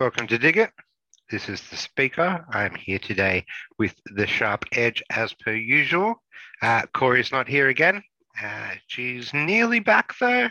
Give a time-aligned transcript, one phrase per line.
[0.00, 0.70] Welcome to Dig It.
[1.30, 2.44] This is the speaker.
[2.50, 3.44] I'm here today
[3.78, 6.22] with the sharp edge as per usual.
[6.62, 8.02] Uh, Corey's not here again.
[8.42, 10.48] Uh, she's nearly back though,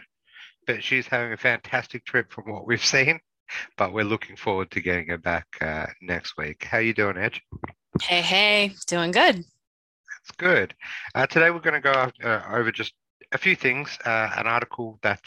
[0.65, 3.19] but she's having a fantastic trip from what we've seen.
[3.77, 6.63] But we're looking forward to getting her back uh, next week.
[6.63, 7.41] How you doing, Edge?
[8.01, 9.37] Hey, hey, doing good.
[9.37, 10.75] That's good.
[11.15, 12.93] Uh, today we're going to go uh, over just
[13.31, 13.97] a few things.
[14.05, 15.21] Uh, an article that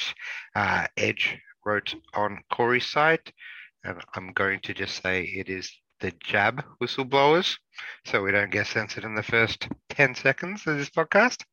[0.55, 3.33] uh, Edge wrote on Corey's site
[3.85, 7.57] and I'm going to just say it is the jab whistleblowers,
[8.07, 11.45] so we don't get censored in the first 10 seconds of this podcast.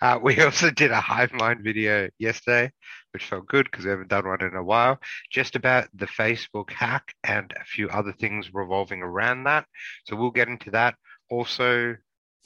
[0.00, 2.70] Uh, we also did a hive mind video yesterday,
[3.12, 4.98] which felt good because we haven't done one in a while,
[5.30, 9.66] just about the Facebook hack and a few other things revolving around that.
[10.04, 10.94] So we'll get into that.
[11.28, 11.96] Also,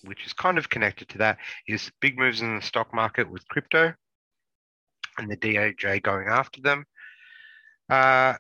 [0.04, 3.46] which is kind of connected to that, is big moves in the stock market with
[3.48, 3.94] crypto
[5.18, 6.84] and the DOJ going after them.
[7.88, 8.34] Uh,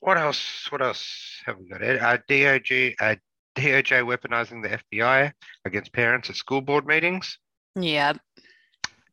[0.00, 0.66] what else?
[0.70, 1.82] What else have we got?
[1.82, 3.14] Uh, DOJ, uh,
[3.56, 5.32] DOJ weaponizing the FBI
[5.64, 7.38] against parents at school board meetings.
[7.76, 8.18] Yep.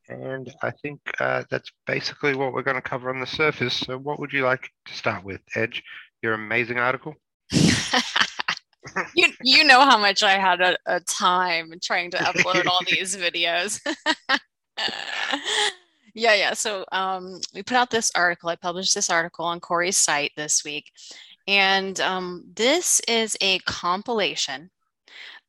[0.07, 3.75] And I think uh, that's basically what we're going to cover on the surface.
[3.75, 5.83] So, what would you like to start with, Edge?
[6.23, 7.15] Your amazing article.
[9.15, 13.15] you you know how much I had a, a time trying to upload all these
[13.17, 13.79] videos.
[16.19, 16.53] Yeah, yeah.
[16.53, 18.49] So um, we put out this article.
[18.49, 20.91] I published this article on Corey's site this week.
[21.47, 24.69] And um, this is a compilation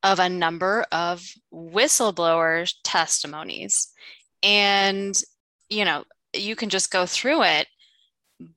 [0.02, 3.88] of a number of whistleblowers' testimonies.
[4.42, 5.20] And,
[5.68, 7.66] you know, you can just go through it,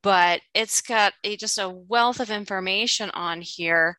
[0.02, 3.98] but it's got a, just a wealth of information on here.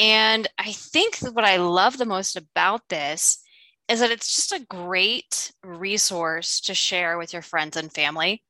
[0.00, 3.42] And I think what I love the most about this
[3.86, 8.42] is that it's just a great resource to share with your friends and family.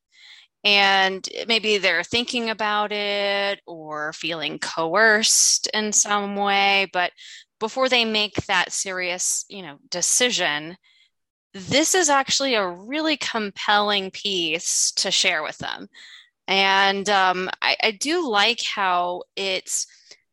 [0.62, 7.10] And maybe they're thinking about it or feeling coerced in some way, but
[7.58, 10.76] before they make that serious, you know, decision,
[11.52, 15.88] this is actually a really compelling piece to share with them.
[16.46, 19.88] And um, I, I do like how it's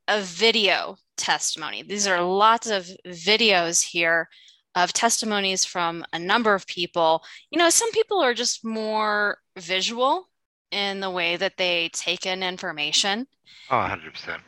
[0.07, 1.83] a video testimony.
[1.83, 4.29] These are lots of videos here
[4.75, 7.23] of testimonies from a number of people.
[7.49, 10.29] You know, some people are just more visual
[10.71, 13.27] in the way that they take in information.
[13.71, 14.39] Oh, 100%.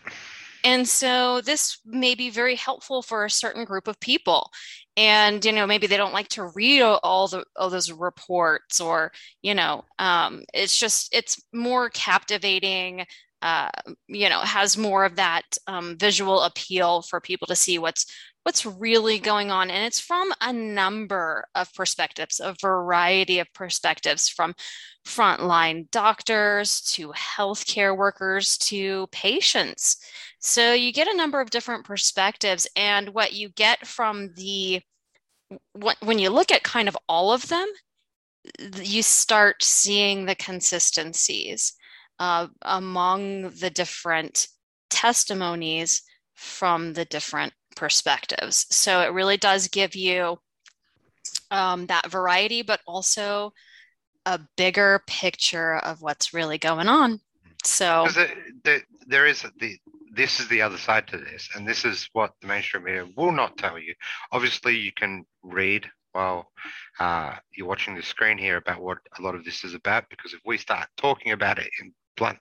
[0.64, 4.52] And so this may be very helpful for a certain group of people.
[4.98, 9.14] And, you know, maybe they don't like to read all the all those reports or,
[9.42, 13.06] you know, um, it's just, it's more captivating,
[13.42, 13.70] uh,
[14.08, 18.06] you know, has more of that um, visual appeal for people to see what's
[18.44, 19.70] what's really going on.
[19.70, 24.56] And it's from a number of perspectives, a variety of perspectives from
[25.06, 29.98] frontline doctors to healthcare workers to patients.
[30.40, 32.68] So you get a number of different perspectives.
[32.76, 34.82] And what you get from the,
[36.02, 37.68] when you look at kind of all of them,
[38.82, 41.74] you start seeing the consistencies
[42.20, 44.48] uh, among the different
[44.90, 46.02] testimonies
[46.36, 48.66] from the different perspectives.
[48.70, 50.40] So it really does give you
[51.52, 53.54] um, that variety, but also
[54.26, 57.20] a bigger picture of what's really going on.
[57.64, 58.30] So the,
[58.64, 59.78] the, there is the
[60.12, 63.32] this is the other side to this, and this is what the mainstream media will
[63.32, 63.94] not tell you.
[64.32, 66.52] Obviously, you can read while
[67.00, 70.34] uh, you're watching the screen here about what a lot of this is about, because
[70.34, 72.38] if we start talking about it in blunt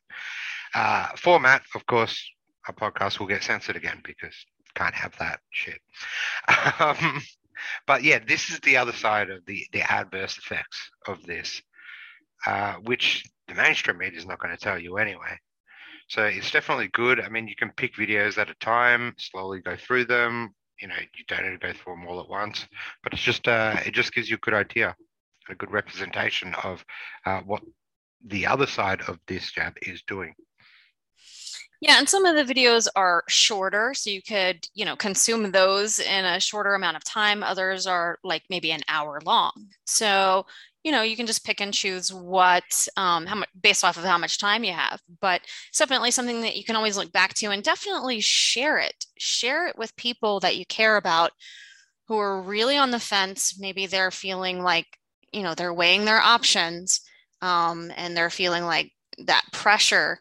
[0.75, 2.31] uh, format, of course,
[2.67, 4.35] our podcast will get censored again because
[4.75, 5.81] can't have that shit.
[6.81, 7.21] Um,
[7.89, 11.61] but yeah, this is the other side of the the adverse effects of this,
[12.47, 15.37] uh, which the mainstream media is not going to tell you anyway.
[16.09, 17.21] So it's definitely good.
[17.21, 20.55] I mean, you can pick videos at a time, slowly go through them.
[20.81, 22.65] You know, you don't need to go through them all at once,
[23.03, 24.95] but it's just uh, it just gives you a good idea,
[25.49, 26.85] a good representation of
[27.27, 27.63] uh, what
[28.25, 30.35] the other side of this jab is doing.
[31.81, 36.01] Yeah, and some of the videos are shorter, so you could, you know, consume those
[36.01, 37.45] in a shorter amount of time.
[37.45, 39.53] Others are like maybe an hour long.
[39.85, 40.45] So,
[40.83, 44.03] you know, you can just pick and choose what, um, how much, based off of
[44.03, 45.01] how much time you have.
[45.21, 49.07] But it's definitely something that you can always look back to and definitely share it.
[49.17, 51.31] Share it with people that you care about
[52.09, 53.57] who are really on the fence.
[53.57, 54.87] Maybe they're feeling like,
[55.33, 57.03] you know, they're weighing their options
[57.43, 58.93] um, and they're feeling like
[59.27, 60.21] that pressure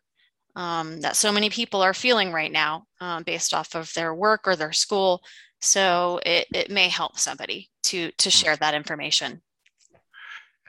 [0.56, 4.48] um, that so many people are feeling right now um, based off of their work
[4.48, 5.22] or their school.
[5.62, 8.30] So it, it may help somebody to to hmm.
[8.30, 9.42] share that information.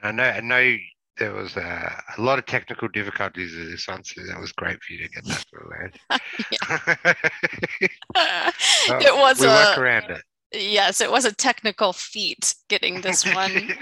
[0.03, 0.77] And I know, I know
[1.19, 4.81] there was a, a lot of technical difficulties with this one, so that was great
[4.83, 5.99] for you to get that to land.
[9.05, 10.23] it was we a, work around it.
[10.53, 13.73] Yes, it was a technical feat getting this one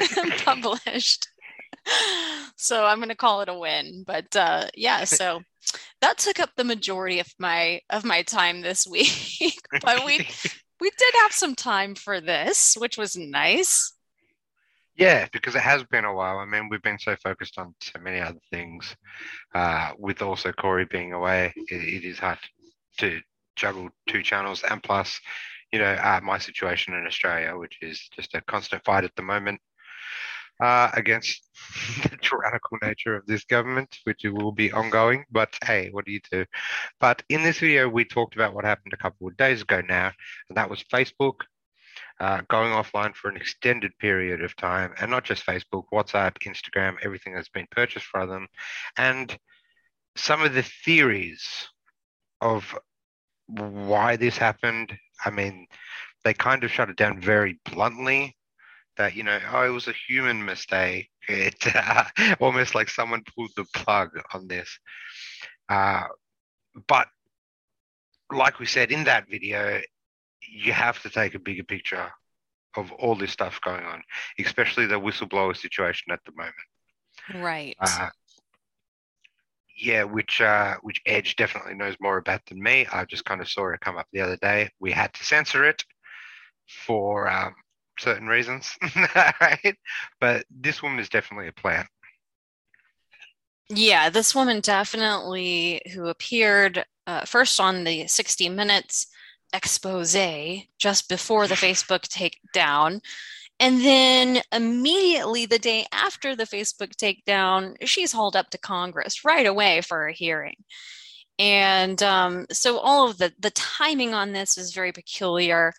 [0.45, 1.29] published.
[2.57, 4.03] So I'm going to call it a win.
[4.07, 5.43] But uh, yeah, so
[6.01, 9.61] that took up the majority of my of my time this week.
[9.83, 10.27] but we
[10.81, 13.93] we did have some time for this, which was nice.
[14.97, 16.39] Yeah, because it has been a while.
[16.39, 18.97] I mean, we've been so focused on so many other things.
[19.55, 22.39] Uh, with also Corey being away, it, it is hard
[22.99, 23.21] to
[23.57, 25.21] juggle two channels, and plus,
[25.71, 29.23] you know, uh, my situation in Australia, which is just a constant fight at the
[29.23, 29.61] moment
[30.61, 31.43] uh, against
[32.03, 35.25] the tyrannical nature of this government, which will be ongoing.
[35.31, 36.45] But hey, what do you do?
[37.01, 40.13] But in this video, we talked about what happened a couple of days ago now,
[40.49, 41.41] and that was Facebook
[42.21, 46.97] uh, going offline for an extended period of time, and not just Facebook, WhatsApp, Instagram,
[47.03, 48.47] everything that's been purchased from them,
[48.97, 49.37] and
[50.17, 51.69] some of the theories
[52.41, 52.77] of
[53.47, 54.97] why this happened.
[55.25, 55.67] I mean,
[56.25, 58.36] they kind of shut it down very bluntly
[58.97, 62.05] that you know oh it was a human mistake it uh,
[62.41, 64.79] almost like someone pulled the plug on this
[65.69, 66.05] uh,
[66.89, 67.09] but
[68.33, 69.81] like we said in that video
[70.49, 72.11] you have to take a bigger picture
[72.77, 74.03] of all this stuff going on
[74.39, 76.55] especially the whistleblower situation at the moment
[77.35, 78.09] right uh,
[79.77, 82.87] yeah, which uh, which Edge definitely knows more about than me.
[82.91, 84.71] I just kind of saw it come up the other day.
[84.81, 85.85] We had to censor it
[86.67, 87.55] for um,
[87.99, 88.77] certain reasons,
[89.15, 89.77] right?
[90.21, 91.89] But this woman is definitely a plant.
[93.69, 99.07] Yeah, this woman definitely who appeared uh, first on the 60 Minutes
[99.53, 100.17] expose
[100.79, 103.01] just before the Facebook takedown.
[103.59, 109.47] And then immediately the day after the Facebook takedown, she's hauled up to Congress right
[109.47, 110.57] away for a hearing.
[111.39, 115.73] And um, so all of the, the timing on this is very peculiar.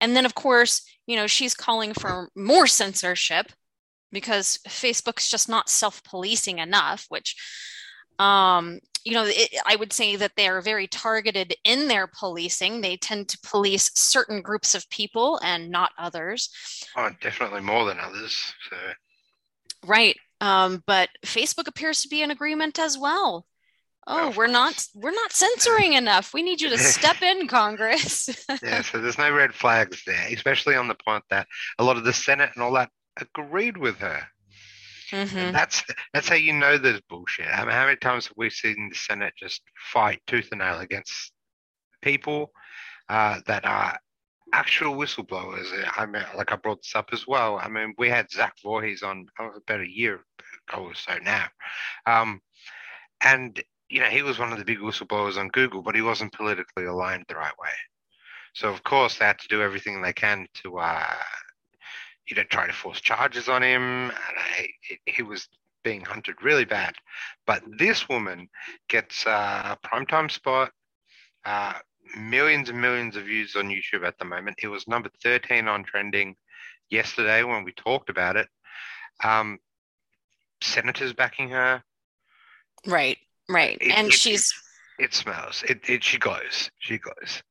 [0.00, 3.52] And then, of course, you know, she's calling for more censorship
[4.12, 7.36] because Facebook's just not self policing enough, which,
[8.18, 12.80] um, you know, it, I would say that they are very targeted in their policing.
[12.80, 16.50] They tend to police certain groups of people and not others.
[16.96, 18.54] Oh, definitely more than others.
[18.68, 18.76] So.
[19.86, 20.16] Right.
[20.40, 23.46] Um, but Facebook appears to be in agreement as well
[24.06, 26.32] oh we're not we're not censoring enough.
[26.32, 28.46] We need you to step in congress.
[28.62, 31.46] Yeah so there's no red flags there especially on the point that
[31.78, 34.22] a lot of the senate and all that agreed with her.
[35.10, 35.52] Mm-hmm.
[35.52, 37.46] that's that's how you know there's bullshit.
[37.46, 39.62] I mean, how many times have we seen the senate just
[39.92, 41.32] fight tooth and nail against
[42.02, 42.50] people
[43.08, 43.96] uh, that are
[44.52, 45.66] actual whistleblowers?
[45.96, 47.60] I mean like i brought this up as well.
[47.62, 50.20] I mean we had zach Vorhies on oh, about a year
[50.68, 51.46] ago or so now.
[52.06, 52.40] Um,
[53.20, 56.32] and you know, he was one of the big whistleblowers on Google, but he wasn't
[56.32, 57.70] politically aligned the right way.
[58.54, 61.14] So of course they had to do everything they can to, uh,
[62.26, 65.48] you know, try to force charges on him, and I, it, he was
[65.84, 66.94] being hunted really bad.
[67.46, 68.48] But this woman
[68.88, 70.72] gets a primetime spot,
[71.44, 71.74] uh,
[72.18, 74.58] millions and millions of views on YouTube at the moment.
[74.62, 76.34] It was number 13 on trending
[76.90, 78.48] yesterday when we talked about it.
[79.22, 79.58] Um,
[80.60, 81.82] senators backing her.
[82.86, 83.18] Right.
[83.48, 83.78] Right.
[83.80, 84.52] It, and it, she's
[84.98, 85.62] it smells.
[85.68, 86.70] It, it she goes.
[86.78, 87.42] She goes.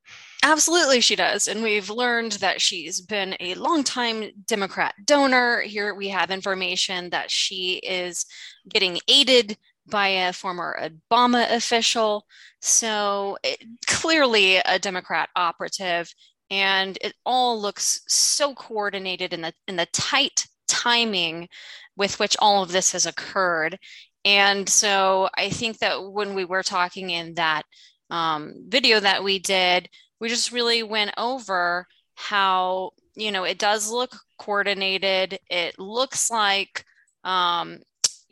[0.43, 1.47] Absolutely, she does.
[1.47, 5.61] And we've learned that she's been a longtime Democrat donor.
[5.61, 8.25] Here we have information that she is
[8.69, 12.25] getting aided by a former Obama official.
[12.61, 16.13] So it, clearly a Democrat operative.
[16.51, 21.47] And it all looks so coordinated in the in the tight timing
[21.95, 23.79] with which all of this has occurred.
[24.25, 27.63] And so I think that when we were talking in that
[28.09, 29.87] um, video that we did,
[30.19, 35.39] we just really went over how, you know, it does look coordinated.
[35.49, 36.83] It looks like
[37.23, 37.79] um,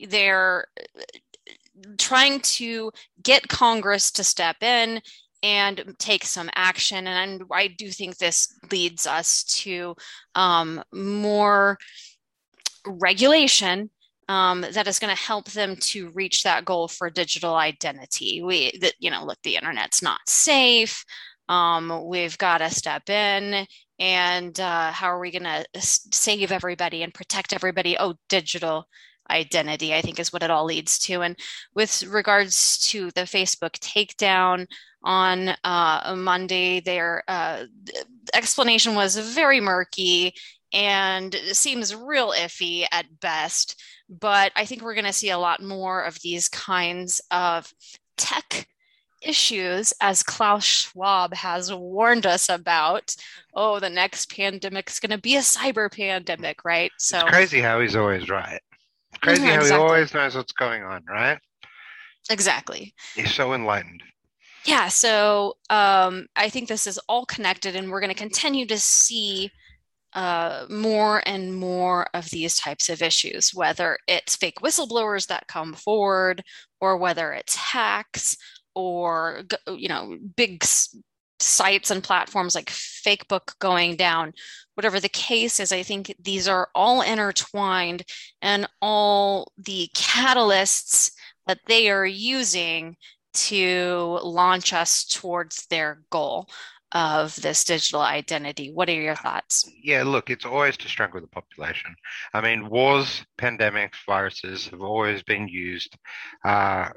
[0.00, 0.66] they're
[1.98, 2.90] trying to
[3.22, 5.00] get Congress to step in
[5.44, 7.06] and take some action.
[7.06, 9.94] And I do think this leads us to
[10.34, 11.78] um, more
[12.86, 13.90] regulation
[14.28, 18.42] um, that is going to help them to reach that goal for digital identity.
[18.42, 21.04] We, that you know, look, the internet's not safe.
[21.48, 23.66] Um, we've got to step in,
[23.98, 27.96] and uh, how are we going to save everybody and protect everybody?
[27.98, 28.88] Oh, digital
[29.30, 31.22] identity, I think, is what it all leads to.
[31.22, 31.36] And
[31.74, 34.66] with regards to the Facebook takedown
[35.02, 37.64] on uh, Monday, their uh,
[38.32, 40.34] explanation was very murky
[40.74, 43.80] and seems real iffy at best.
[44.08, 47.72] But I think we're going to see a lot more of these kinds of
[48.16, 48.66] tech
[49.22, 53.14] issues, as Klaus Schwab has warned us about.
[53.54, 56.90] Oh, the next pandemic is going to be a cyber pandemic, right?
[56.98, 58.60] So it's crazy how he's always right.
[59.10, 59.78] It's crazy mm-hmm, how exactly.
[59.78, 61.38] he always knows what's going on, right?
[62.30, 62.94] Exactly.
[63.14, 64.02] He's so enlightened.
[64.66, 68.78] Yeah, so um, I think this is all connected, and we're going to continue to
[68.78, 69.50] see
[70.14, 75.74] uh, more and more of these types of issues, whether it's fake whistleblowers that come
[75.74, 76.42] forward,
[76.80, 78.36] or whether it's hacks,
[78.74, 80.64] or you know, big
[81.40, 84.32] sites and platforms like Fakebook going down.
[84.74, 88.04] Whatever the case is, I think these are all intertwined,
[88.40, 91.12] and all the catalysts
[91.46, 92.96] that they are using
[93.34, 96.48] to launch us towards their goal
[96.94, 98.70] of this digital identity.
[98.72, 99.68] What are your thoughts?
[99.82, 101.94] Yeah, look, it's always to strangle the population.
[102.32, 105.96] I mean, wars, pandemics, viruses have always been used,
[106.44, 106.90] uh,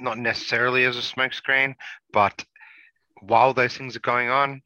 [0.00, 1.74] not necessarily as a smokescreen,
[2.12, 2.44] but
[3.20, 4.60] while those things are going on,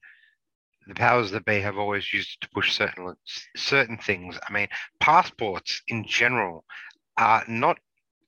[0.88, 3.14] the powers that be have always used to push certain
[3.56, 4.38] certain things.
[4.48, 4.68] I mean,
[4.98, 6.64] passports in general
[7.16, 7.78] are not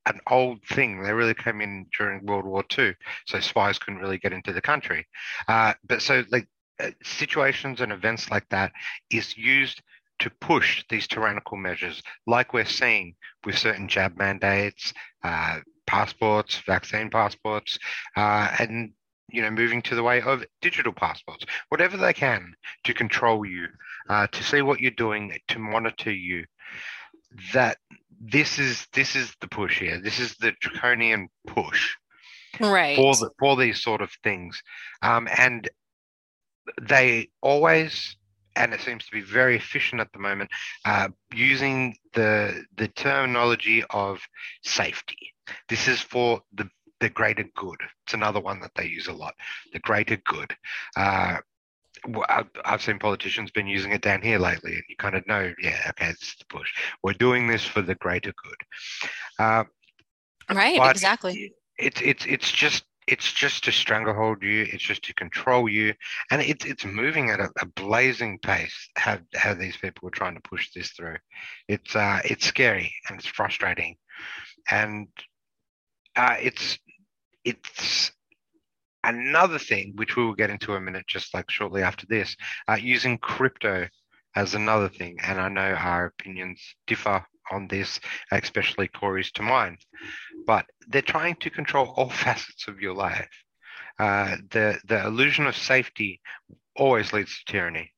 [0.07, 1.03] an old thing.
[1.03, 2.95] They really came in during World War II,
[3.27, 5.07] so spies couldn't really get into the country.
[5.49, 6.49] Uh, but so like
[6.81, 8.73] uh, situations and events like that
[9.11, 9.83] is used
[10.21, 14.93] to push these tyrannical measures, like we're seeing with certain jab mandates,
[15.23, 17.79] uh, passports, vaccine passports,
[18.17, 18.93] uh, and
[19.31, 23.67] you know moving to the way of digital passports, whatever they can to control you,
[24.09, 26.45] uh, to see what you're doing, to monitor you.
[27.53, 27.79] That
[28.25, 30.01] this is this is the push here.
[30.01, 31.95] This is the draconian push,
[32.59, 32.97] right?
[32.97, 34.63] For the, for these sort of things,
[35.03, 35.69] um, and
[36.81, 38.17] they always
[38.57, 40.51] and it seems to be very efficient at the moment,
[40.85, 44.21] uh, using the the terminology of
[44.63, 45.35] safety.
[45.69, 46.69] This is for the
[47.01, 47.81] the greater good.
[48.05, 49.35] It's another one that they use a lot.
[49.73, 50.55] The greater good.
[50.97, 51.39] Uh,
[52.65, 55.81] I've seen politicians been using it down here lately, and you kind of know, yeah,
[55.91, 56.73] okay, this is the push.
[57.03, 59.09] We're doing this for the greater good.
[59.39, 59.65] Uh,
[60.53, 61.55] right, exactly.
[61.79, 64.67] It's it's it's just it's just to stranglehold you.
[64.71, 65.95] It's just to control you,
[66.31, 68.91] and it's it's moving at a, a blazing pace.
[68.97, 71.17] How how these people are trying to push this through.
[71.69, 73.97] It's uh it's scary and it's frustrating,
[74.71, 75.09] and
[76.17, 76.79] uh, it's
[77.45, 78.13] it's
[79.05, 82.37] Another thing, which we will get into a minute, just like shortly after this,
[82.69, 83.87] uh, using crypto
[84.35, 85.17] as another thing.
[85.23, 88.01] And I know our opinions differ on this,
[88.33, 89.79] especially Corey's to mine.
[90.47, 93.29] But they're trying to control all facets of your life.
[93.99, 96.21] Uh, the the illusion of safety
[96.77, 97.93] always leads to tyranny.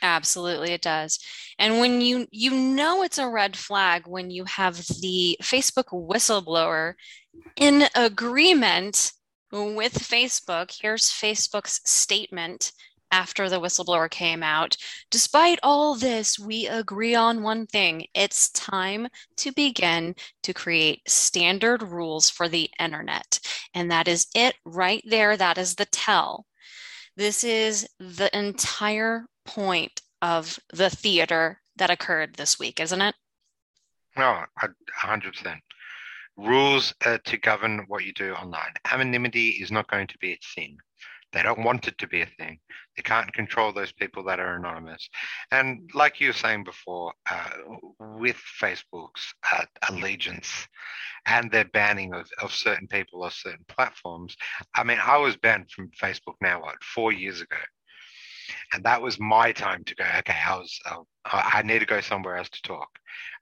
[0.00, 1.18] Absolutely, it does.
[1.58, 6.94] And when you you know it's a red flag when you have the Facebook whistleblower
[7.56, 9.12] in agreement
[9.54, 12.72] with Facebook, here's Facebook's statement
[13.12, 14.76] after the whistleblower came out.
[15.12, 19.06] Despite all this, we agree on one thing it's time
[19.36, 23.38] to begin to create standard rules for the internet.
[23.74, 25.36] And that is it right there.
[25.36, 26.46] That is the tell.
[27.16, 33.14] This is the entire point of the theater that occurred this week, isn't it?
[34.16, 34.42] No,
[35.04, 35.60] 100%
[36.36, 38.72] rules to govern what you do online.
[38.90, 40.78] Anonymity is not going to be a thing.
[41.32, 42.60] They don't want it to be a thing.
[42.96, 45.08] They can't control those people that are anonymous.
[45.50, 47.50] And like you were saying before, uh,
[47.98, 50.68] with Facebook's uh, allegiance
[51.26, 54.36] and their banning of, of certain people or certain platforms,
[54.76, 57.56] I mean, I was banned from Facebook now, what, four years ago
[58.74, 60.04] and that was my time to go.
[60.18, 62.88] Okay, I was uh, I need to go somewhere else to talk,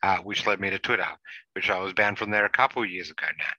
[0.03, 1.09] uh, which led me to Twitter,
[1.55, 3.45] which I was banned from there a couple of years ago now.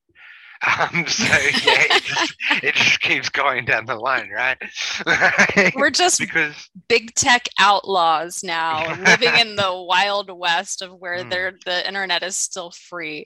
[0.65, 4.57] Um, so yeah, it just, it just keeps going down the line, right?
[5.75, 11.61] We're just because big tech outlaws now, living in the wild west of where mm.
[11.65, 13.25] the internet is still free.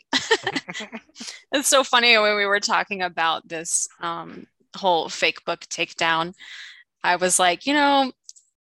[1.51, 6.33] it's so funny when we were talking about this um, whole fake book takedown.
[7.03, 8.11] I was like, you know,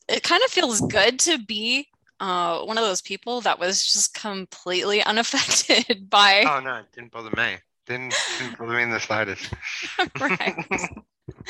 [0.07, 1.87] it kind of feels good to be
[2.19, 6.45] uh, one of those people that was just completely unaffected by.
[6.47, 7.57] Oh no, it didn't bother me.
[7.85, 9.53] Didn't, didn't bother me in the slightest.
[10.19, 10.55] right.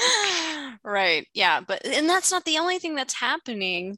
[0.83, 1.27] right.
[1.33, 3.98] Yeah, but and that's not the only thing that's happening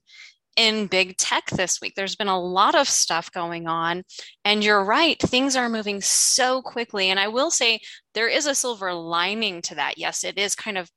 [0.57, 1.93] in big tech this week.
[1.95, 4.03] There's been a lot of stuff going on.
[4.43, 7.09] And you're right, things are moving so quickly.
[7.09, 7.79] And I will say
[8.13, 9.97] there is a silver lining to that.
[9.97, 10.89] Yes, it is kind of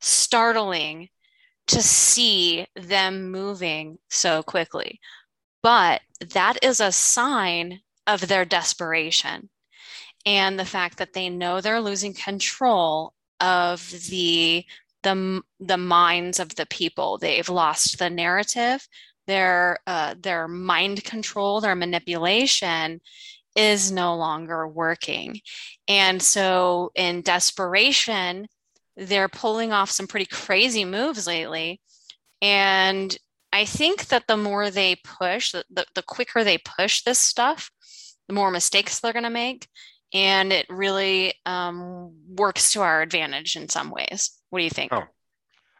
[0.00, 1.08] startling
[1.68, 5.00] to see them moving so quickly.
[5.62, 9.50] But that is a sign of their desperation
[10.24, 14.64] and the fact that they know they're losing control of the
[15.02, 17.16] the the minds of the people.
[17.18, 18.86] They've lost the narrative.
[19.26, 23.00] Their uh, their mind control, their manipulation
[23.54, 25.40] is no longer working,
[25.88, 28.48] and so in desperation,
[28.96, 31.80] they're pulling off some pretty crazy moves lately.
[32.40, 33.16] And
[33.52, 37.70] I think that the more they push, the, the, the quicker they push this stuff,
[38.28, 39.68] the more mistakes they're going to make.
[40.12, 44.32] And it really um, works to our advantage in some ways.
[44.50, 44.92] What do you think?
[44.92, 45.04] Oh,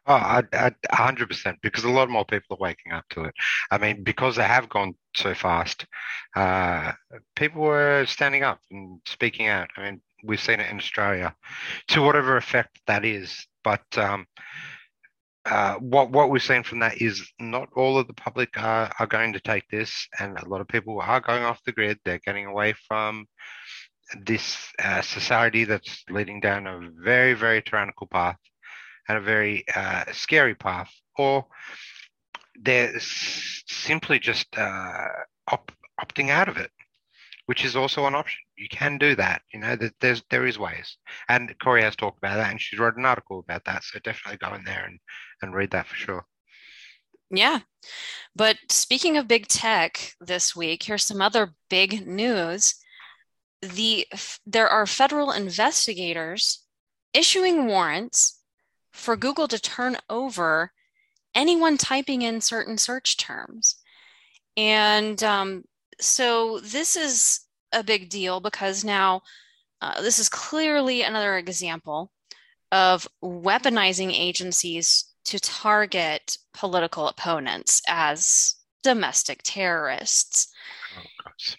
[0.06, 3.35] oh I, I, 100%, because a lot more people are waking up to it.
[3.70, 5.87] I mean, because they have gone so fast,
[6.35, 6.92] uh,
[7.35, 9.68] people were standing up and speaking out.
[9.76, 11.35] I mean, we've seen it in Australia,
[11.88, 13.46] to whatever effect that is.
[13.62, 14.26] But um,
[15.44, 19.06] uh, what what we've seen from that is not all of the public are, are
[19.06, 21.99] going to take this, and a lot of people are going off the grid.
[22.04, 23.26] They're getting away from
[24.25, 28.38] this uh, society that's leading down a very very tyrannical path
[29.08, 31.46] and a very uh, scary path, or
[32.61, 35.08] they're simply just uh,
[35.49, 36.70] op- opting out of it
[37.47, 38.41] which is also an option.
[38.57, 39.43] You can do that.
[39.53, 40.97] You know, that there's there is ways.
[41.29, 43.85] And Corey has talked about that, and she's wrote an article about that.
[43.85, 44.99] So definitely go in there and
[45.43, 46.26] and read that for sure.
[47.31, 47.61] Yeah.
[48.35, 52.75] But speaking of big tech this week, here's some other big news.
[53.62, 54.07] The
[54.45, 56.65] there are federal investigators
[57.15, 58.41] issuing warrants
[58.93, 60.73] for Google to turn over
[61.35, 63.76] anyone typing in certain search terms.
[64.57, 65.65] And um,
[66.00, 67.41] so this is
[67.73, 69.23] a big deal because now
[69.81, 72.11] uh, this is clearly another example
[72.73, 80.49] of weaponizing agencies to target political opponents as domestic terrorists.
[80.97, 81.50] Oh,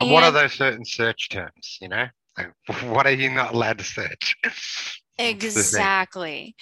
[0.00, 1.78] and, what are those certain search terms?
[1.80, 2.06] You know,
[2.38, 2.52] like,
[2.84, 4.36] what are you not allowed to search?
[5.18, 6.54] exactly.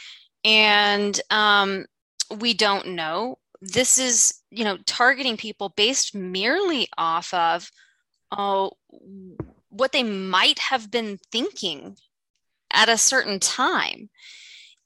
[0.44, 1.85] And um,
[2.38, 7.70] we don't know this is you know targeting people based merely off of
[8.33, 8.68] uh,
[9.68, 11.96] what they might have been thinking
[12.73, 14.09] at a certain time.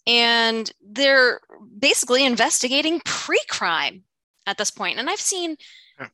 [0.06, 1.40] And they're
[1.78, 4.04] basically investigating pre-crime
[4.46, 4.98] at this point.
[4.98, 5.56] And i've seen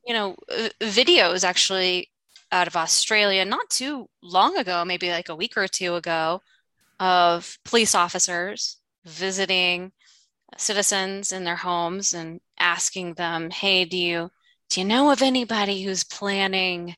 [0.05, 0.35] you know
[0.81, 2.09] videos actually
[2.51, 6.41] out of australia not too long ago maybe like a week or two ago
[6.99, 9.91] of police officers visiting
[10.57, 14.31] citizens in their homes and asking them, "Hey, do you
[14.69, 16.95] do you know of anybody who's planning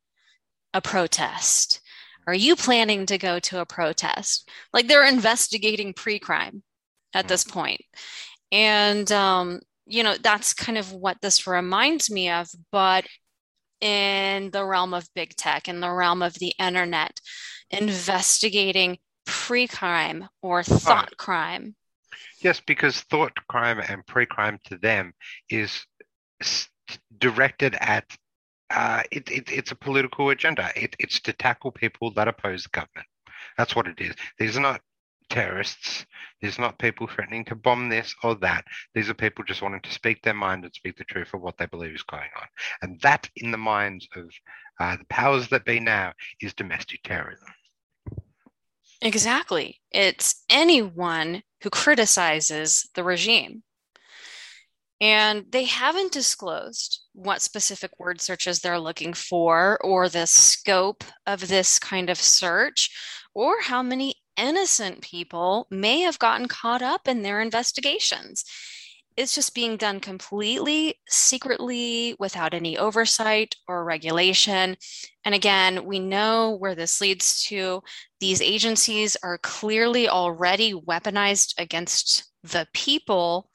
[0.74, 1.82] a protest?
[2.28, 6.64] Are you planning to go to a protest?" Like they're investigating pre-crime
[7.14, 7.82] at this point,
[8.52, 13.06] and um, you know that's kind of what this reminds me of, but
[13.82, 17.20] in the realm of big tech, in the realm of the internet,
[17.70, 21.76] investigating pre-crime or thought crime
[22.42, 25.14] Yes, because thought crime and pre-crime to them
[25.50, 25.86] is
[27.18, 28.06] directed at
[28.70, 30.72] uh, it, it, it's a political agenda.
[30.76, 33.08] It, it's to tackle people that oppose the government.
[33.58, 34.16] That's what it is.
[34.40, 34.82] These are not
[35.30, 36.06] terrorists.
[36.42, 38.66] These are not people threatening to bomb this or that.
[38.96, 41.58] These are people just wanting to speak their mind and speak the truth of what
[41.58, 42.48] they believe is going on.
[42.82, 44.30] And that, in the minds of
[44.80, 47.48] uh, the powers that be now, is domestic terrorism.
[49.02, 49.82] Exactly.
[49.92, 53.64] It's anyone who criticizes the regime.
[55.02, 61.48] And they haven't disclosed what specific word searches they're looking for or the scope of
[61.48, 62.90] this kind of search
[63.34, 68.44] or how many innocent people may have gotten caught up in their investigations
[69.16, 74.76] it's just being done completely secretly without any oversight or regulation.
[75.24, 77.84] And again, we know where this leads to.
[78.20, 83.50] These agencies are clearly already weaponized against the people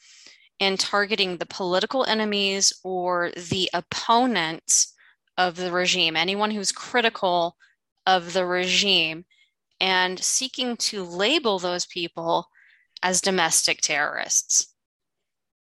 [0.61, 4.95] in targeting the political enemies or the opponents
[5.37, 7.57] of the regime, anyone who's critical
[8.07, 9.25] of the regime,
[9.81, 12.49] and seeking to label those people
[13.03, 14.75] as domestic terrorists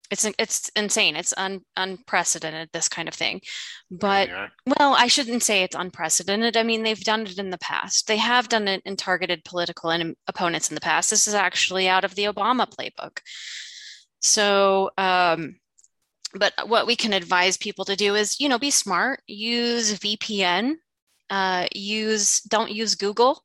[0.09, 1.15] it's it's insane.
[1.15, 3.41] It's un, unprecedented this kind of thing.
[3.91, 4.47] But yeah.
[4.65, 6.57] well i shouldn't say it's unprecedented.
[6.57, 8.07] I mean they've done it in the past.
[8.07, 11.09] They have done it in targeted political and opponents in the past.
[11.09, 13.19] This is actually out of the obama playbook.
[14.19, 15.57] So um,
[16.33, 19.21] but what we can advise people to do is you know be smart.
[19.27, 20.75] Use vpn
[21.29, 23.43] uh, use don't use google.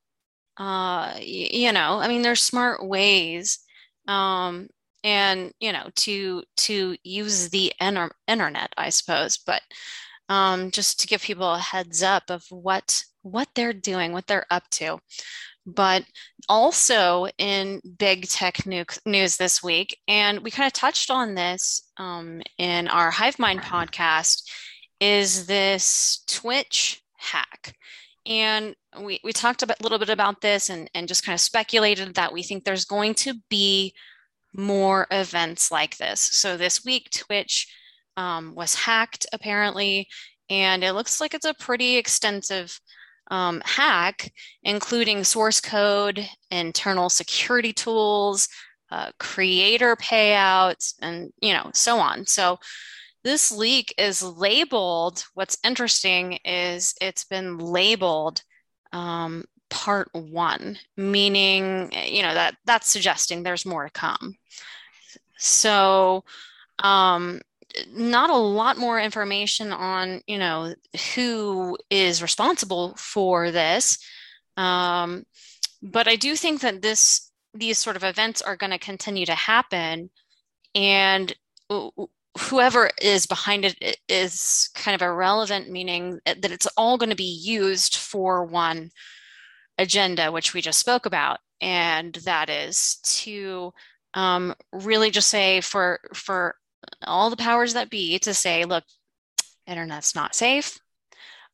[0.58, 3.58] Uh, you know i mean there's smart ways.
[4.08, 4.68] Um,
[5.04, 9.62] and you know to to use the inter- internet i suppose but
[10.28, 14.46] um, just to give people a heads up of what what they're doing what they're
[14.50, 14.98] up to.
[15.64, 16.04] But
[16.48, 21.88] also in big tech new- news this week and we kind of touched on this
[21.98, 24.42] um, in our hive mind podcast
[24.98, 27.74] is this twitch hack.
[28.26, 32.14] And we, we talked a little bit about this and, and just kind of speculated
[32.14, 33.94] that we think there's going to be
[34.54, 36.20] more events like this.
[36.20, 37.66] So this week, Twitch
[38.16, 40.08] um, was hacked apparently,
[40.50, 42.78] and it looks like it's a pretty extensive
[43.30, 44.30] um, hack,
[44.62, 48.48] including source code, internal security tools,
[48.90, 52.26] uh, creator payouts, and you know so on.
[52.26, 52.58] So
[53.24, 55.24] this leak is labeled.
[55.34, 58.42] What's interesting is it's been labeled
[58.92, 64.36] um, part one, meaning, you know, that that's suggesting there's more to come.
[65.38, 66.24] So,
[66.78, 67.40] um,
[67.90, 70.74] not a lot more information on, you know,
[71.14, 73.98] who is responsible for this.
[74.58, 75.24] Um,
[75.82, 79.34] but I do think that this these sort of events are going to continue to
[79.34, 80.10] happen,
[80.74, 81.34] and
[82.38, 87.40] whoever is behind it is kind of irrelevant, meaning that it's all going to be
[87.42, 88.90] used for one
[89.78, 93.72] agenda, which we just spoke about, and that is to
[94.14, 96.56] um, really just say for for
[97.04, 98.84] all the powers that be to say, look,
[99.66, 100.78] internet's not safe.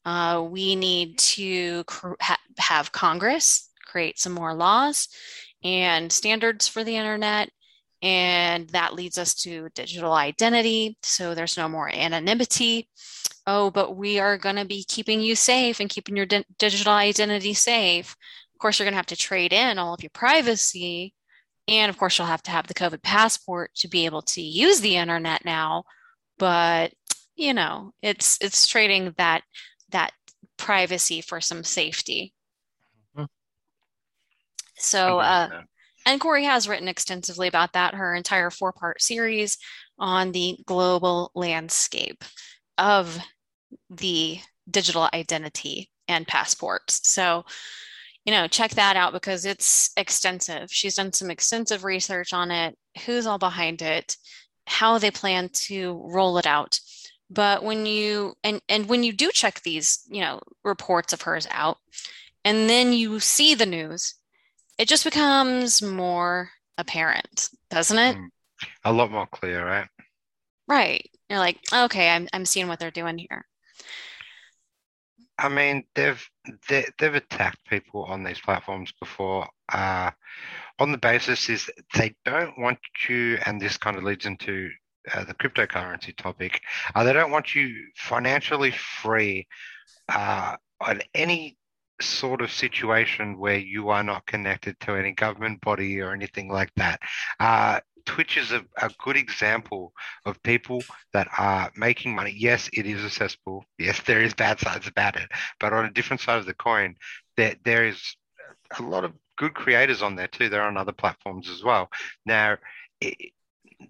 [0.04, 5.08] Uh, we need to cr- ha- have Congress create some more laws
[5.64, 7.50] and standards for the internet
[8.02, 10.96] and that leads us to digital identity.
[11.02, 12.88] So there's no more anonymity.
[13.46, 16.92] Oh, but we are going to be keeping you safe and keeping your di- digital
[16.92, 18.14] identity safe.
[18.54, 21.14] Of course, you're going to have to trade in all of your privacy.
[21.66, 24.80] And of course, you'll have to have the COVID passport to be able to use
[24.80, 25.84] the internet now.
[26.38, 26.92] But
[27.36, 29.42] you know, it's it's trading that
[29.90, 30.12] that
[30.56, 32.34] privacy for some safety.
[33.16, 33.24] Mm-hmm.
[34.76, 35.48] So uh,
[36.08, 39.58] and Corey has written extensively about that, her entire four part series
[39.98, 42.24] on the global landscape
[42.78, 43.18] of
[43.90, 44.38] the
[44.70, 47.06] digital identity and passports.
[47.06, 47.44] So,
[48.24, 50.70] you know, check that out because it's extensive.
[50.70, 54.16] She's done some extensive research on it, who's all behind it,
[54.66, 56.80] how they plan to roll it out.
[57.28, 61.46] But when you and and when you do check these, you know, reports of hers
[61.50, 61.76] out,
[62.46, 64.14] and then you see the news
[64.78, 68.16] it just becomes more apparent, doesn't it?
[68.16, 68.28] Mm,
[68.84, 69.88] a lot more clear, right?
[70.66, 71.08] Right.
[71.28, 73.44] You're like, okay, I'm I'm seeing what they're doing here.
[75.38, 76.22] I mean, they've
[76.68, 79.48] they, have they have attacked people on these platforms before.
[79.70, 80.10] Uh,
[80.78, 84.70] on the basis is they don't want you, and this kind of leads into
[85.12, 86.60] uh, the cryptocurrency topic.
[86.94, 89.46] Uh, they don't want you financially free
[90.08, 91.57] uh, on any
[92.00, 96.70] sort of situation where you are not connected to any government body or anything like
[96.76, 97.00] that.
[97.40, 99.92] Uh, Twitch is a, a, good example
[100.24, 100.82] of people
[101.12, 102.34] that are making money.
[102.34, 103.64] Yes, it is accessible.
[103.78, 105.28] Yes, there is bad sides about it.
[105.60, 106.96] But on a different side of the coin,
[107.36, 108.16] there, there is
[108.78, 110.48] a lot of good creators on there too.
[110.48, 111.90] They're on other platforms as well.
[112.24, 112.56] Now,
[113.00, 113.32] it,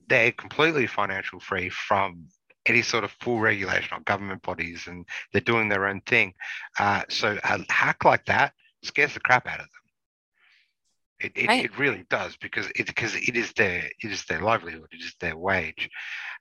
[0.08, 2.26] they're completely financial free from
[2.68, 6.34] any sort of full regulation on government bodies and they're doing their own thing.
[6.78, 8.52] Uh, so a hack like that
[8.82, 9.70] scares the crap out of them.
[11.20, 11.64] It, it, right.
[11.64, 15.16] it really does because it because it is their it is their livelihood, it is
[15.20, 15.90] their wage.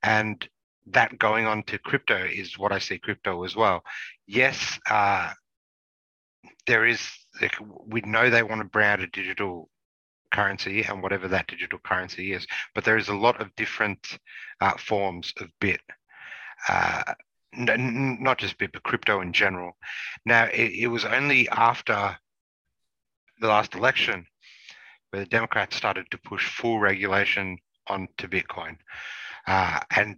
[0.03, 0.47] And
[0.91, 3.81] that going on to crypto is what I see crypto as well.
[4.27, 5.31] Yes, uh,
[6.65, 7.01] there is
[7.41, 9.69] like, we know they want to bring out a digital
[10.31, 14.19] currency and whatever that digital currency is, but there is a lot of different
[14.61, 15.81] uh, forms of bit
[16.67, 17.13] uh,
[17.57, 19.77] n- not just Bit, but crypto in general.
[20.25, 22.17] Now, it, it was only after
[23.39, 24.25] the last election
[25.09, 28.77] where the Democrats started to push full regulation onto Bitcoin.
[29.45, 30.17] Uh, and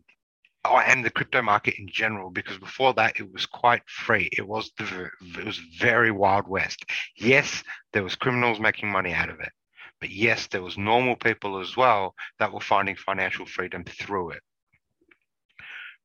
[0.65, 4.29] oh, and the crypto market in general, because before that it was quite free.
[4.35, 6.83] It was the it was very wild west.
[7.15, 9.51] Yes, there was criminals making money out of it,
[9.99, 14.41] but yes, there was normal people as well that were finding financial freedom through it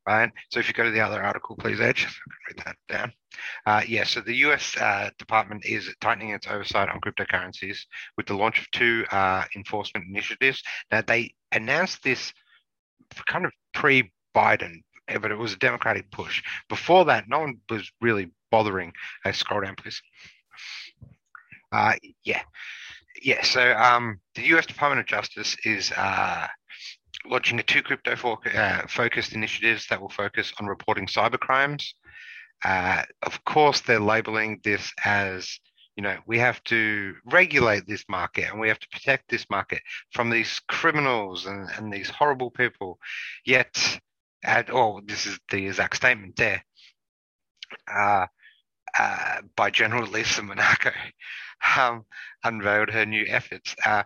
[0.07, 0.31] right?
[0.51, 3.13] So if you go to the other article, please, Edge, I can read that down.
[3.67, 7.79] Uh, yeah, so the US uh, Department is tightening its oversight on cryptocurrencies
[8.17, 10.63] with the launch of two uh, enforcement initiatives.
[10.91, 12.33] Now, they announced this
[13.27, 14.83] kind of pre Biden,
[15.21, 16.43] but it was a Democratic push.
[16.69, 18.93] Before that, no one was really bothering.
[19.25, 20.01] Uh, scroll down, please.
[21.73, 22.43] Uh, yeah.
[23.23, 25.93] Yeah, so um, the US Department of Justice is
[27.31, 31.85] uh, a two crypto for, uh, focused initiatives that will focus on reporting cybercrimes.
[32.65, 35.59] Uh, of course, they're labeling this as
[35.97, 39.81] you know, we have to regulate this market and we have to protect this market
[40.13, 42.99] from these criminals and, and these horrible people.
[43.47, 44.01] Yet,
[44.43, 46.65] at, oh, this is the exact statement there
[47.93, 48.27] uh,
[48.99, 50.91] uh, by General Lisa Monaco,
[51.77, 52.05] um,
[52.43, 53.75] unveiled her new efforts.
[53.85, 54.03] Uh,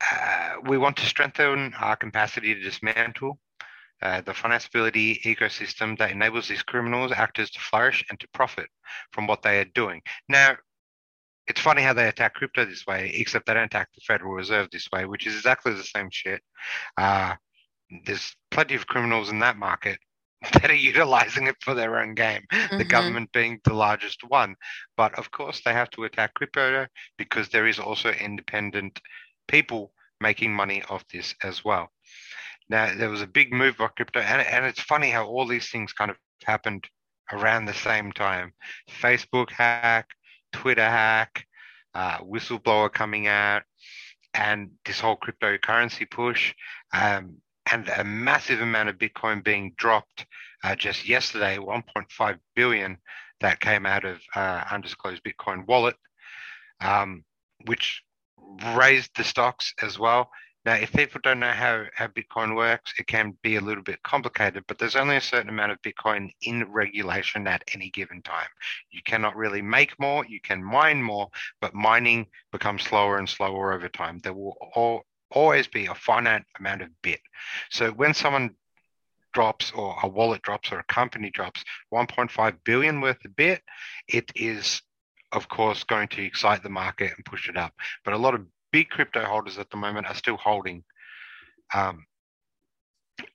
[0.00, 3.38] uh, we want to strengthen our capacity to dismantle
[4.02, 8.68] uh, the financeability ecosystem that enables these criminals actors to flourish and to profit
[9.12, 10.02] from what they are doing.
[10.28, 10.56] Now,
[11.46, 14.68] it's funny how they attack crypto this way, except they don't attack the Federal Reserve
[14.70, 16.42] this way, which is exactly the same shit.
[16.96, 17.34] Uh,
[18.04, 19.98] there's plenty of criminals in that market
[20.52, 22.78] that are utilizing it for their own game, mm-hmm.
[22.78, 24.56] the government being the largest one.
[24.96, 29.00] But of course, they have to attack crypto because there is also independent
[29.48, 31.90] people making money off this as well.
[32.68, 35.70] Now, there was a big move by crypto, and, and it's funny how all these
[35.70, 36.88] things kind of happened
[37.32, 38.52] around the same time.
[39.00, 40.08] Facebook hack,
[40.52, 41.46] Twitter hack,
[41.94, 43.62] uh, whistleblower coming out,
[44.34, 46.54] and this whole cryptocurrency push,
[46.92, 47.36] um,
[47.70, 50.26] and a massive amount of Bitcoin being dropped
[50.64, 52.98] uh, just yesterday, 1.5 billion
[53.40, 55.96] that came out of uh, undisclosed Bitcoin wallet,
[56.80, 57.24] um,
[57.66, 58.02] which
[58.74, 60.30] raised the stocks as well.
[60.66, 64.02] Now, if people don't know how, how Bitcoin works, it can be a little bit
[64.02, 68.48] complicated, but there's only a certain amount of Bitcoin in regulation at any given time.
[68.90, 71.28] You cannot really make more, you can mine more,
[71.60, 74.18] but mining becomes slower and slower over time.
[74.18, 77.20] There will all, always be a finite amount of bit.
[77.70, 78.56] So when someone
[79.32, 81.62] drops or a wallet drops or a company drops
[81.94, 83.62] 1.5 billion worth of bit,
[84.08, 84.82] it is
[85.36, 87.74] of course going to excite the market and push it up.
[88.04, 90.82] But a lot of big crypto holders at the moment are still holding
[91.74, 92.06] um,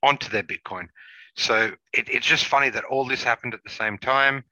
[0.02, 0.88] onto their Bitcoin.
[1.36, 4.44] So it, it's just funny that all this happened at the same time.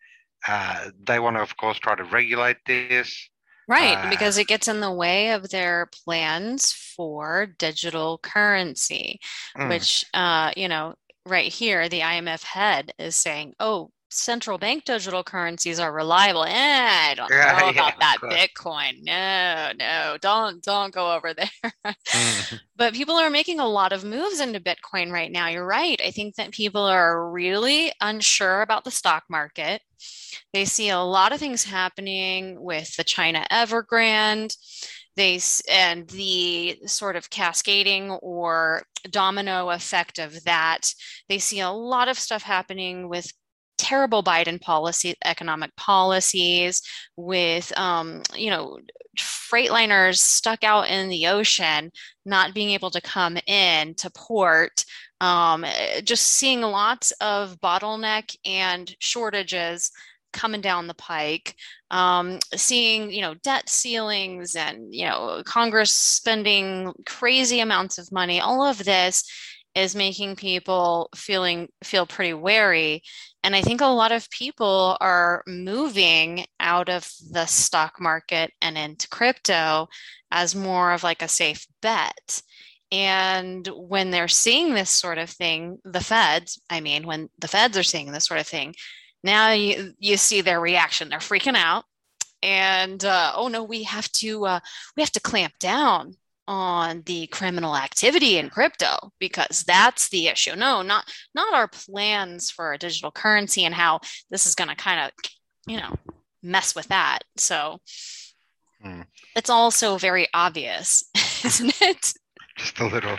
[0.49, 3.29] Uh, they want to, of course, try to regulate this.
[3.69, 9.21] Right, uh, because it gets in the way of their plans for digital currency,
[9.57, 9.69] mm.
[9.69, 10.95] which, uh, you know,
[11.27, 16.45] right here, the IMF head is saying, oh, central bank digital currencies are reliable.
[16.45, 19.03] Eh, I don't know yeah, about that Bitcoin.
[19.03, 21.95] No, no, don't don't go over there.
[22.77, 25.49] But people are making a lot of moves into Bitcoin right now.
[25.49, 26.01] You're right.
[26.03, 29.83] I think that people are really unsure about the stock market.
[30.55, 34.57] They see a lot of things happening with the China Evergrande
[35.17, 35.39] they
[35.71, 40.95] and the sort of cascading or domino effect of that
[41.29, 43.31] they see a lot of stuff happening with
[43.81, 46.83] terrible Biden policy, economic policies,
[47.17, 48.79] with um, you know
[49.19, 51.91] freightliners stuck out in the ocean,
[52.27, 54.85] not being able to come in to port.
[55.23, 55.67] Um,
[56.03, 59.91] just seeing lots of bottleneck and shortages
[60.33, 61.57] coming down the pike
[61.91, 68.41] um, seeing you know debt ceilings and you know congress spending crazy amounts of money
[68.41, 69.25] all of this
[69.75, 73.03] is making people feeling feel pretty wary
[73.43, 78.77] and i think a lot of people are moving out of the stock market and
[78.77, 79.89] into crypto
[80.31, 82.43] as more of like a safe bet.
[82.93, 87.79] And when they're seeing this sort of thing the feds i mean when the feds
[87.79, 88.75] are seeing this sort of thing
[89.23, 91.09] now you you see their reaction.
[91.09, 91.85] They're freaking out
[92.43, 94.61] and uh, oh no we have to uh,
[94.97, 96.15] we have to clamp down
[96.51, 100.57] on the criminal activity in crypto because that's the issue.
[100.57, 104.75] No, not not our plans for a digital currency and how this is going to
[104.75, 105.13] kind of,
[105.69, 105.95] you know,
[106.43, 107.21] mess with that.
[107.37, 107.79] So
[108.83, 109.03] hmm.
[109.37, 111.09] it's also very obvious,
[111.45, 112.13] isn't it?
[112.59, 113.17] Just a little.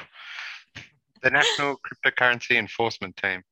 [1.23, 3.43] The National Cryptocurrency Enforcement Team.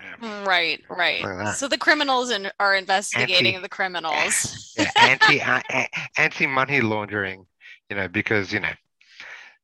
[0.00, 0.44] Yeah.
[0.44, 1.52] Right, right.
[1.56, 4.72] So the criminals in, are investigating anti, the criminals.
[4.78, 5.86] Yeah, anti uh,
[6.16, 7.47] anti money laundering
[7.90, 8.72] you know, because you know,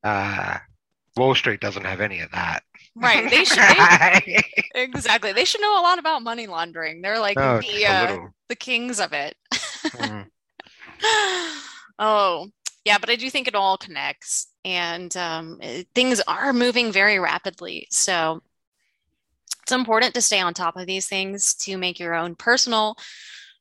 [0.03, 0.57] uh,
[1.17, 2.63] Wall Street doesn't have any of that.
[2.95, 3.29] Right.
[3.29, 4.43] They should they,
[4.75, 5.33] exactly.
[5.33, 7.01] They should know a lot about money laundering.
[7.01, 8.17] They're like oh, the uh,
[8.49, 9.35] the kings of it.
[9.53, 10.25] mm.
[11.99, 12.49] oh,
[12.85, 15.59] yeah, but I do think it all connects, and um,
[15.93, 17.87] things are moving very rapidly.
[17.91, 18.41] So
[19.63, 22.95] it's important to stay on top of these things to make your own personal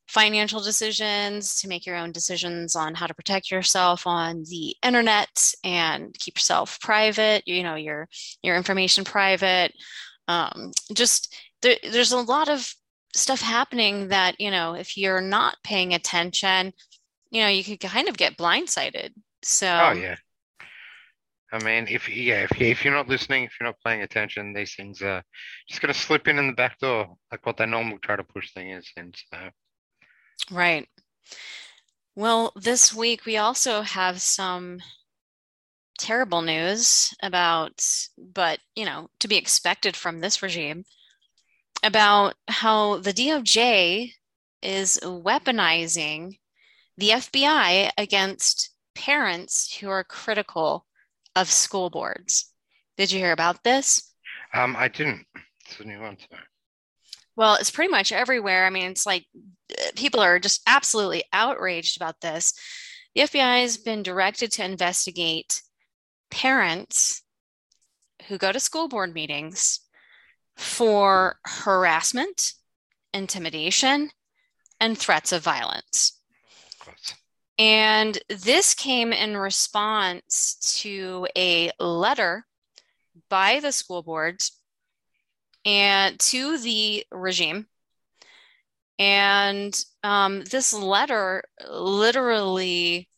[0.06, 5.52] financial decisions, to make your own decisions on how to protect yourself on the internet
[5.64, 8.08] and keep yourself private, you know, your
[8.42, 9.72] your information private.
[10.28, 12.72] Um, just there, there's a lot of
[13.14, 16.72] stuff happening that, you know, if you're not paying attention,
[17.30, 19.10] you know, you could kind of get blindsided.
[19.42, 20.16] So Oh yeah.
[21.52, 24.74] I mean, if yeah, if if you're not listening, if you're not paying attention, these
[24.74, 25.22] things are
[25.68, 28.52] just to slip in in the back door, like what they normally try to push
[28.52, 29.12] things in.
[29.32, 29.38] So,
[30.50, 30.88] right.
[32.16, 34.80] Well, this week we also have some
[35.98, 37.84] terrible news about,
[38.18, 40.84] but you know, to be expected from this regime,
[41.82, 44.12] about how the DOJ
[44.62, 46.38] is weaponizing
[46.96, 50.86] the FBI against parents who are critical
[51.36, 52.50] of school boards.
[52.96, 54.14] Did you hear about this?
[54.54, 55.26] Um, I didn't.
[55.66, 56.16] It's a new one.
[56.18, 56.36] So.
[57.36, 58.66] Well, it's pretty much everywhere.
[58.66, 59.26] I mean, it's like
[59.72, 62.52] uh, people are just absolutely outraged about this.
[63.14, 65.62] The FBI has been directed to investigate
[66.30, 67.22] parents
[68.28, 69.80] who go to school board meetings
[70.56, 72.52] for harassment,
[73.12, 74.10] intimidation,
[74.80, 76.20] and threats of violence.
[77.58, 82.46] And this came in response to a letter
[83.28, 84.60] by the school boards
[85.64, 87.66] and to the regime.
[88.98, 93.08] And um, this letter literally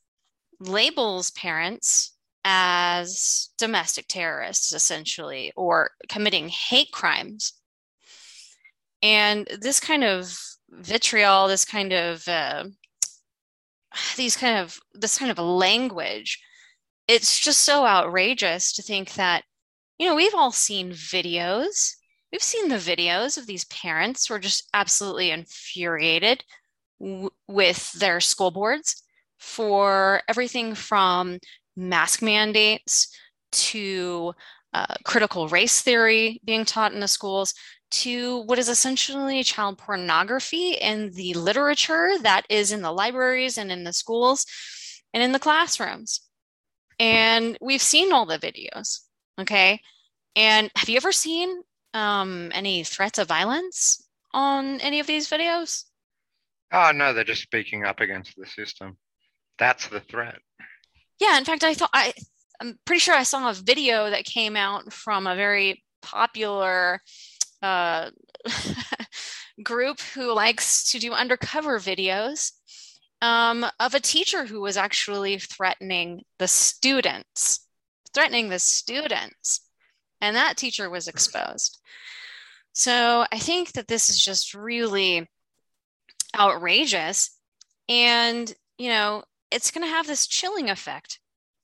[0.59, 7.53] labels parents as domestic terrorists, essentially, or committing hate crimes.
[9.03, 10.39] And this kind of
[10.71, 12.65] vitriol, this kind of uh,
[14.17, 16.41] these kind of this kind of language
[17.09, 19.45] it's just so outrageous to think that
[19.99, 21.96] you know we've all seen videos
[22.33, 26.45] we've seen the videos of these parents who are just absolutely infuriated
[27.01, 29.03] w- with their school boards
[29.39, 31.39] for everything from
[31.77, 33.15] mask mandates
[33.53, 34.33] to
[34.73, 37.55] uh, critical race theory being taught in the schools
[37.91, 43.71] to what is essentially child pornography in the literature that is in the libraries and
[43.71, 44.45] in the schools
[45.15, 46.21] and in the classrooms.
[46.99, 49.01] And we've seen all the videos.
[49.41, 49.81] Okay.
[50.35, 51.63] And have you ever seen
[51.97, 55.85] um, any threats of violence on any of these videos?
[56.71, 58.99] Oh, no, they're just speaking up against the system.
[59.59, 60.39] That's the threat.
[61.19, 61.39] Yeah.
[61.39, 62.13] In fact, I thought I,
[62.61, 67.01] I'm pretty sure I saw a video that came out from a very popular
[67.63, 68.11] uh,
[69.63, 72.53] group who likes to do undercover videos
[73.23, 77.67] um, of a teacher who was actually threatening the students,
[78.13, 79.66] threatening the students.
[80.21, 81.81] And that teacher was exposed.
[82.73, 85.29] So I think that this is just really
[86.39, 87.31] outrageous.
[87.89, 91.21] And, you know, it's going to have this chilling effect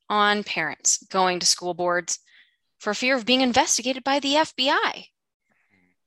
[0.09, 2.19] on parents going to school boards
[2.79, 5.07] for fear of being investigated by the FBI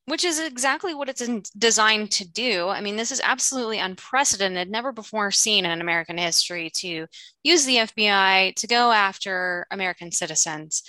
[0.05, 1.27] which is exactly what it's
[1.57, 2.67] designed to do.
[2.69, 7.07] I mean, this is absolutely unprecedented, never before seen in American history to
[7.43, 10.83] use the FBI to go after American citizens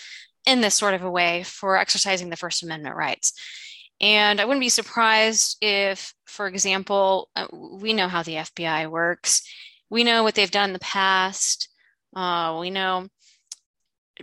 [0.46, 3.32] in this sort of a way for exercising the First Amendment rights.
[4.00, 9.42] And I wouldn't be surprised if, for example, uh, we know how the FBI works.
[9.90, 11.68] We know what they've done in the past.
[12.14, 13.09] Uh, we know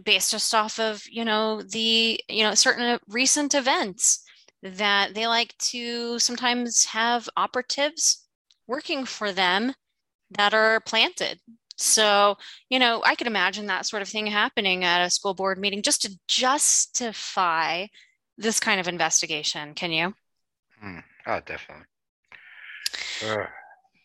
[0.03, 4.23] based just off of you know the you know certain recent events
[4.63, 8.25] that they like to sometimes have operatives
[8.65, 9.73] working for them
[10.31, 11.39] that are planted.
[11.83, 12.37] So,
[12.69, 15.81] you know, I could imagine that sort of thing happening at a school board meeting
[15.81, 17.87] just to justify
[18.37, 19.73] this kind of investigation.
[19.73, 20.13] Can you?
[20.79, 20.99] Hmm.
[21.27, 21.85] Oh, definitely.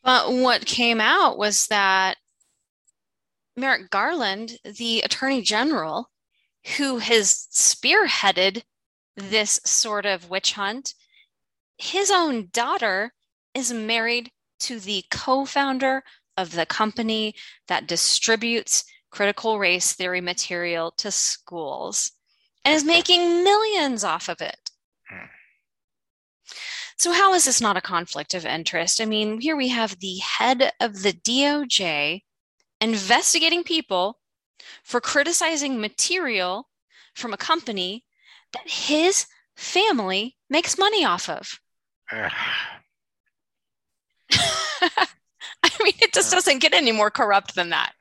[0.03, 2.17] But what came out was that
[3.57, 6.11] Merrick Garland, the attorney general,
[6.77, 8.63] who has spearheaded
[9.17, 10.95] this sort of witch hunt,
[11.77, 13.13] his own daughter
[13.55, 16.03] is married to the co founder
[16.39, 17.35] of the company
[17.67, 22.13] that distributes critical race theory material to schools
[22.65, 24.71] and is making millions off of it.
[26.97, 29.01] So, how is this not a conflict of interest?
[29.01, 32.23] I mean, here we have the head of the DOJ
[32.81, 34.19] investigating people
[34.83, 36.69] for criticizing material
[37.15, 38.05] from a company
[38.53, 41.61] that his family makes money off of.
[45.63, 47.93] I mean, it just doesn't get any more corrupt than that.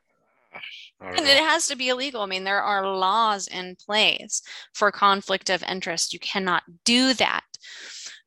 [0.99, 2.21] And it has to be illegal.
[2.21, 4.41] I mean, there are laws in place
[4.73, 6.11] for conflict of interest.
[6.11, 7.43] You cannot do that.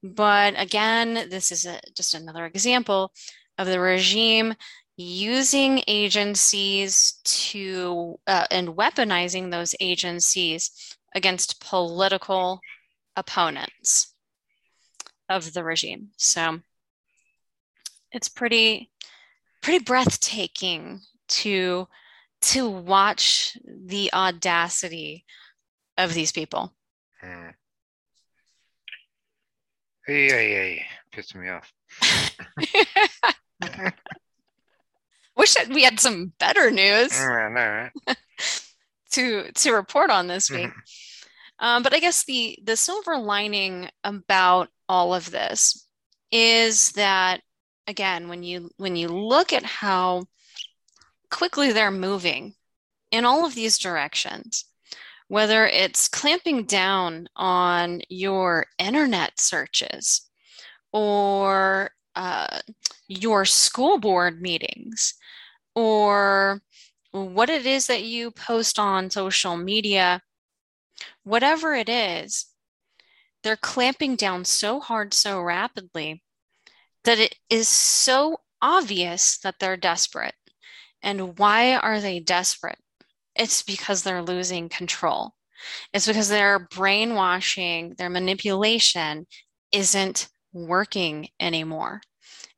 [0.04, 3.10] But again, this is a, just another example
[3.58, 4.54] of the regime
[4.96, 12.60] using agencies to uh, and weaponizing those agencies against political
[13.16, 14.14] opponents
[15.28, 16.10] of the regime.
[16.16, 16.60] So
[18.12, 18.89] it's pretty
[19.60, 21.88] pretty breathtaking to
[22.40, 25.24] to watch the audacity
[25.98, 26.72] of these people.
[27.22, 27.52] Yeah,
[30.08, 30.82] yeah, yeah.
[31.12, 31.72] Pissed me off.
[35.36, 38.16] Wish that we had some better news I know, right?
[39.12, 40.70] to to report on this week.
[41.58, 45.86] Um, but I guess the the silver lining about all of this
[46.32, 47.42] is that
[47.90, 50.24] again, when you when you look at how
[51.30, 52.54] quickly they're moving
[53.10, 54.64] in all of these directions,
[55.28, 60.22] whether it's clamping down on your internet searches
[60.92, 62.60] or uh,
[63.08, 65.14] your school board meetings
[65.74, 66.62] or
[67.12, 70.22] what it is that you post on social media,
[71.24, 72.46] whatever it is,
[73.42, 76.22] they're clamping down so hard so rapidly
[77.04, 80.34] that it is so obvious that they're desperate.
[81.02, 82.78] And why are they desperate?
[83.34, 85.34] It's because they're losing control.
[85.92, 89.26] It's because their brainwashing, their manipulation
[89.72, 92.00] isn't working anymore.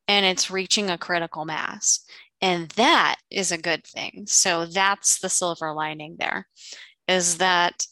[0.08, 2.04] And it's reaching a critical mass.
[2.40, 4.24] And that is a good thing.
[4.26, 6.48] So that's the silver lining there
[7.06, 7.86] is that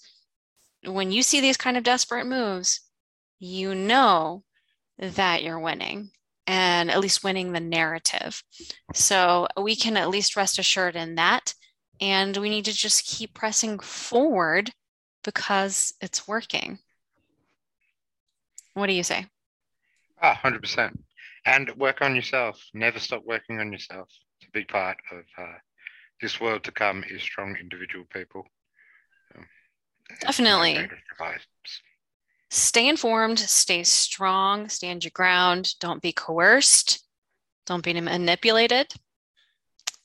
[0.84, 2.80] when you see these kind of desperate moves,
[3.38, 4.42] you know
[4.98, 6.10] that you're winning
[6.46, 8.42] and at least winning the narrative.
[8.94, 11.54] So we can at least rest assured in that.
[12.00, 14.70] And we need to just keep pressing forward
[15.22, 16.78] because it's working.
[18.74, 19.26] What do you say?
[20.22, 20.96] Ah, 100%.
[21.46, 22.62] And work on yourself.
[22.74, 24.08] Never stop working on yourself.
[24.40, 25.58] It's a big part of uh,
[26.20, 28.44] this world to come is strong individual people.
[29.36, 29.46] Um,
[30.20, 30.88] Definitely.
[32.50, 37.06] Stay informed, stay strong, stand your ground, don't be coerced,
[37.66, 38.92] don't be manipulated.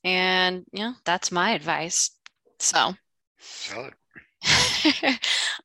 [0.04, 2.12] And yeah, that's my advice.
[2.60, 2.94] So
[3.40, 3.94] Solid.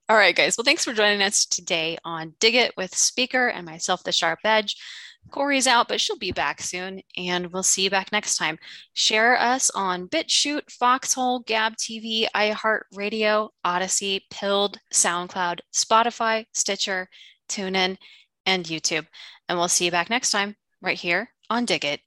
[0.08, 0.56] All right, guys.
[0.56, 4.40] Well, thanks for joining us today on Dig It with Speaker and myself, The Sharp
[4.44, 4.76] Edge.
[5.30, 8.58] Corey's out, but she'll be back soon, and we'll see you back next time.
[8.94, 17.08] Share us on BitChute, Foxhole, Gab TV, iHeartRadio, Odysee, Pilled, SoundCloud, Spotify, Stitcher,
[17.48, 17.96] TuneIn,
[18.46, 19.06] and YouTube.
[19.48, 22.00] And we'll see you back next time right here on Dig It.